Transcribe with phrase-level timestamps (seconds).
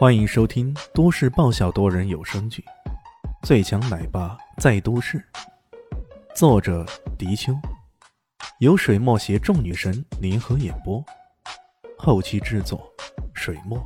[0.00, 2.64] 欢迎收听都市爆笑多人有声剧
[3.46, 5.18] 《最强奶爸在都市》，
[6.34, 6.86] 作者：
[7.18, 7.52] 迪秋，
[8.60, 11.04] 由水墨携众女神联合演播，
[11.98, 12.90] 后期制作：
[13.34, 13.78] 水墨。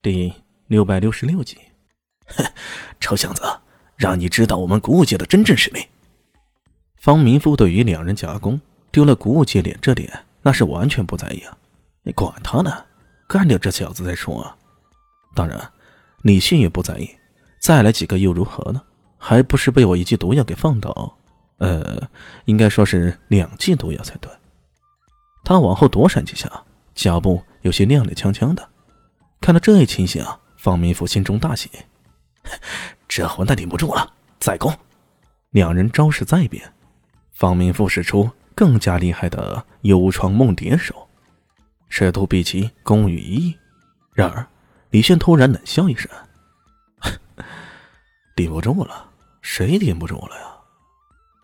[0.00, 0.32] 第
[0.68, 1.58] 六百六十六集，
[2.26, 2.44] 哼，
[3.00, 3.42] 臭小子，
[3.96, 5.84] 让你知道我们古武界的真正实力。
[6.94, 8.60] 方明夫对于两人夹攻
[8.92, 11.58] 丢了古武界脸这点，那是完全不在意啊！
[12.04, 12.86] 你管他呢，
[13.30, 14.56] 干掉这小子再说啊！
[15.36, 15.56] 当然，
[16.22, 17.08] 李信也不在意，
[17.60, 18.82] 再来几个又如何呢？
[19.18, 21.16] 还不是被我一剂毒药给放倒？
[21.58, 22.02] 呃，
[22.46, 24.28] 应该说是两剂毒药才对。
[25.44, 26.50] 他往后躲闪几下，
[26.92, 28.68] 脚步有些踉踉跄跄的。
[29.40, 30.26] 看到这一情形，
[30.56, 31.70] 方明富心中大喜，
[33.06, 34.76] 这混蛋顶不住了，再攻！
[35.50, 36.72] 两人招式再变。
[37.30, 41.06] 方明富使出更加厉害的幽窗梦蝶手，
[41.90, 43.58] 试图比其攻于一役。
[44.14, 44.46] 然而，
[44.88, 46.10] 李炫突然冷笑一声
[48.34, 49.06] ：“顶不住了，
[49.42, 50.46] 谁顶不住了呀？”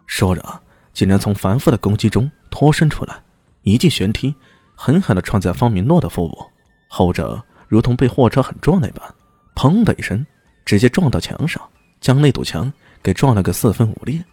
[0.06, 3.22] 说着，竟然从繁复的攻击中脱身出来，
[3.62, 4.34] 一记旋踢，
[4.74, 6.50] 狠狠的撞在方明诺的腹部。
[6.88, 9.14] 后者如同被货车狠撞那般，
[9.54, 10.24] 砰的一声，
[10.64, 11.60] 直接撞到墙上，
[12.00, 12.72] 将那堵墙
[13.02, 14.24] 给撞了个四分五裂。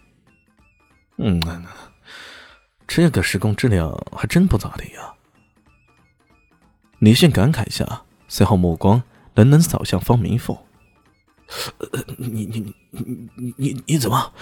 [1.16, 1.40] 嗯，
[2.86, 5.12] 这个施工质量还真不咋地呀。
[7.04, 9.02] 李迅感慨下，随后目光
[9.34, 10.58] 冷冷扫向方明富
[12.16, 12.74] ：“你你你
[13.36, 14.32] 你你你怎么？”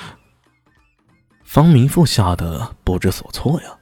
[1.42, 3.76] 方明富吓得不知所措呀，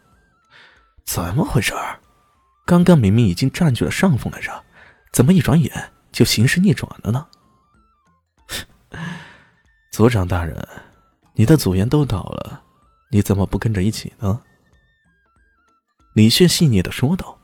[1.04, 1.74] 怎么回事？
[2.64, 4.64] 刚刚明明已经占据了上风来着，
[5.12, 7.26] 怎么一转眼就形势逆转了呢？
[9.92, 10.66] 组长大人，
[11.34, 12.62] 你的组员都倒了。
[13.10, 14.40] 你怎么不跟着一起呢？
[16.14, 17.36] 李炫细腻的说道。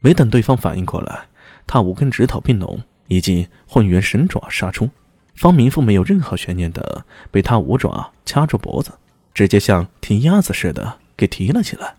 [0.00, 1.28] 没等对方反应过来，
[1.66, 4.90] 他五根指头并拢，以及混元神爪杀出。
[5.34, 8.92] 方明富没有任何悬念的被他五爪掐住脖子，
[9.32, 11.96] 直接像提鸭子似的给提了起来。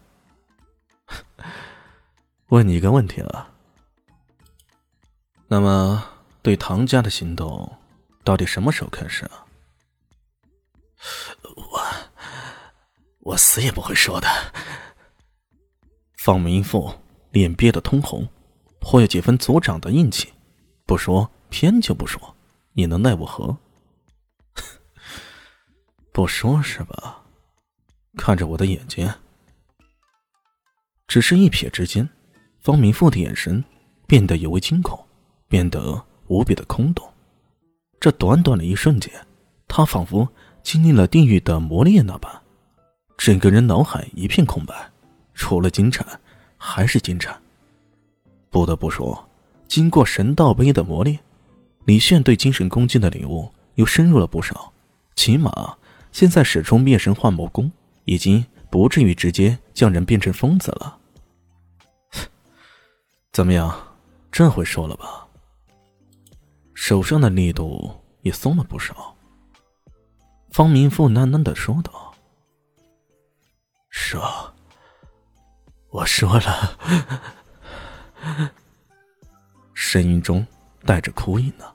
[2.49, 3.49] 问你一个问题啊，
[5.47, 6.03] 那么
[6.41, 7.77] 对唐家的行动，
[8.23, 9.45] 到底什么时候开始啊？
[11.55, 11.81] 我。
[13.21, 14.27] 我死也不会说的。
[16.17, 16.91] 方明富
[17.31, 18.27] 脸憋得通红，
[18.79, 20.29] 颇有几分组长的硬气。
[20.85, 22.35] 不说偏就不说，
[22.73, 23.57] 你能奈我何？
[26.11, 27.23] 不说是吧？
[28.17, 29.11] 看着我的眼睛。
[31.07, 32.07] 只是一瞥之间，
[32.59, 33.63] 方明富的眼神
[34.05, 34.99] 变得尤为惊恐，
[35.47, 37.07] 变得无比的空洞。
[37.99, 39.11] 这短短的一瞬间，
[39.67, 40.27] 他仿佛
[40.63, 42.41] 经历了地狱的磨练那般。
[43.17, 44.73] 整个人脑海一片空白，
[45.33, 46.07] 除了金蝉，
[46.59, 47.35] 还是金蝉。
[48.51, 49.27] 不得不说，
[49.67, 51.17] 经过神道碑的磨练，
[51.85, 54.71] 李炫对精神攻击的领悟又深入了不少。
[55.15, 55.75] 起码
[56.11, 57.71] 现在使出灭神幻魔功，
[58.05, 60.97] 已经不至于直接将人变成疯子了。
[63.31, 63.75] 怎么样，
[64.31, 65.25] 这回说了吧？
[66.73, 69.15] 手上的力度也松了不少。
[70.49, 72.13] 方明富喃喃的说道。
[73.89, 74.21] 说，
[75.91, 76.77] 我说了，
[79.73, 80.45] 声音中
[80.85, 81.65] 带着哭音呢。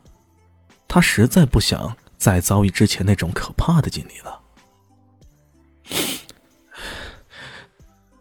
[0.86, 4.41] 他实在不想再遭遇之前那种可怕的经历了。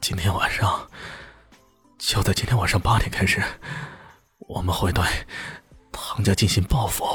[0.02, 0.90] 今天晚上，
[2.00, 3.42] 就在今天晚上八点开始，
[4.40, 5.04] 我们会对
[5.92, 7.06] 唐家进行报复。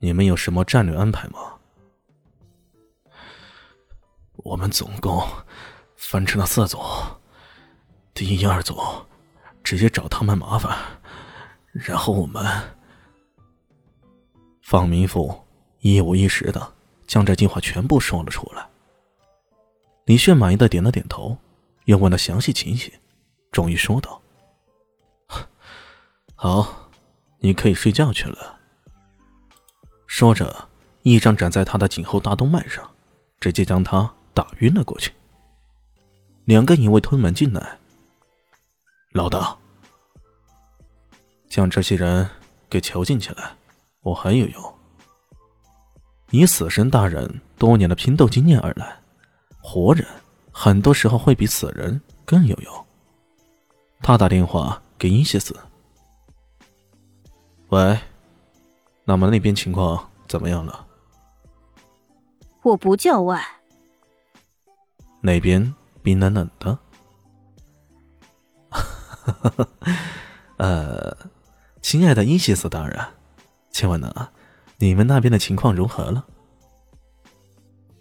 [0.00, 1.38] 你们有什么战略安排吗？
[4.42, 5.24] 我们总共
[6.00, 6.78] 分成了四组，
[8.14, 8.74] 第一、二组
[9.62, 10.76] 直接找他们麻烦，
[11.72, 12.44] 然后我们
[14.62, 15.44] 方明富
[15.80, 16.72] 一五一十的
[17.06, 18.66] 将这计划全部说了出来。
[20.06, 21.36] 李炫满意的点了点头，
[21.84, 22.90] 又问了详细情形，
[23.52, 24.20] 终于说道
[26.34, 26.88] ：“好，
[27.38, 28.58] 你可以睡觉去了。”
[30.08, 30.68] 说着，
[31.02, 32.90] 一掌斩在他的颈后大动脉上，
[33.38, 34.12] 直接将他。
[34.32, 35.12] 打晕了过去。
[36.50, 37.78] 两个影卫推门进来，
[39.12, 39.56] 老大，
[41.48, 42.28] 将这些人
[42.68, 43.52] 给囚禁起来。
[44.00, 44.74] 我很有用。
[46.30, 48.98] 以死神大人多年的拼斗经验而来，
[49.60, 50.04] 活人
[50.50, 52.86] 很多时候会比死人更有用。
[54.02, 55.56] 他打电话给伊西斯
[57.70, 57.96] ：“喂，
[59.04, 60.84] 那么那边情况怎么样了？”
[62.62, 63.40] 我不叫外。
[65.20, 66.78] 那边冰冷冷的，
[70.56, 71.16] 呃，
[71.82, 72.98] 亲爱的伊西斯大人，
[73.70, 74.30] 请问呢，
[74.78, 76.26] 你们那边的情况如何了？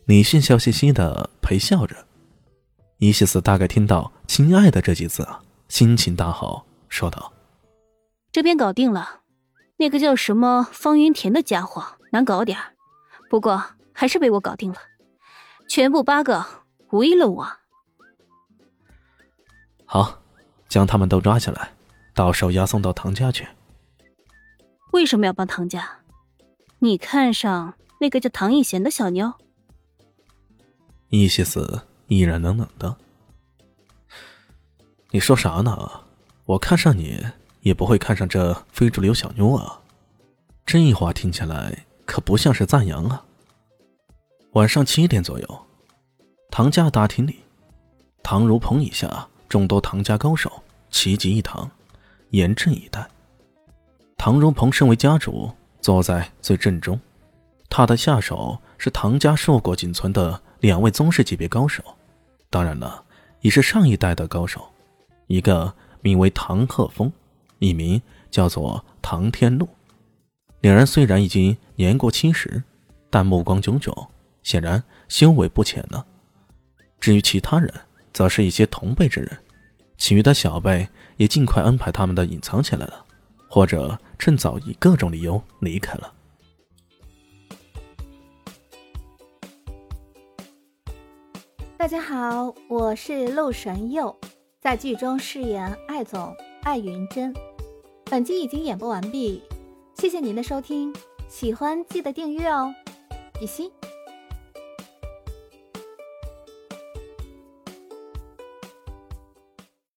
[0.05, 2.07] 李迅笑嘻嘻的陪笑着。
[2.97, 7.31] 伊西斯大概听到“亲爱的”这几字啊，心情大好，说道
[8.31, 9.21] ：“这边搞定了，
[9.77, 12.57] 那个叫什么方云田的家伙难搞点
[13.29, 13.63] 不过
[13.93, 14.77] 还是被我搞定了，
[15.69, 16.45] 全部八个
[16.89, 17.57] 无一漏网。”
[19.91, 20.21] 好，
[20.67, 21.71] 将他们都抓起来，
[22.13, 23.47] 到时候押送到唐家去。
[24.91, 26.01] 为什么要帮唐家？
[26.77, 29.33] 你看上那个叫唐艺贤的小妞？
[31.09, 31.81] 伊西斯。
[32.05, 32.97] 依然冷冷的，
[35.11, 36.01] 你说啥呢？
[36.45, 37.23] 我看上你
[37.61, 39.79] 也不会看上这非主流小妞啊！
[40.65, 43.23] 这话听起来可不像是赞扬啊。
[44.53, 45.65] 晚上七点左右，
[46.49, 47.43] 唐家大厅里，
[48.23, 51.69] 唐如鹏以下众多唐家高手齐集一堂，
[52.29, 53.05] 严阵以待。
[54.15, 55.51] 唐如鹏身为家主，
[55.81, 56.99] 坐在最正中，
[57.67, 61.83] 他的下手是唐家硕果仅存的两位宗师级别高手。
[62.51, 63.03] 当然了，
[63.41, 64.69] 也是上一代的高手，
[65.27, 67.11] 一个名为唐鹤峰，
[67.57, 69.67] 一名叫做唐天禄。
[70.61, 72.61] 两人虽然已经年过七十，
[73.09, 74.09] 但目光炯炯，
[74.43, 76.05] 显然修为不浅呢。
[76.99, 77.73] 至于其他人，
[78.19, 79.37] 则是一些同辈之人，
[79.97, 80.85] 其余的小辈
[81.15, 83.05] 也尽快安排他们的隐藏起来了，
[83.47, 86.13] 或者趁早以各种理由离开了。
[91.77, 94.13] 大家好，我是陆神佑，
[94.59, 97.33] 在剧中饰演艾总艾云珍。
[98.11, 99.41] 本集已经演播完毕，
[99.95, 100.93] 谢谢您的收听，
[101.29, 102.75] 喜欢记得订阅哦，
[103.39, 103.71] 比心。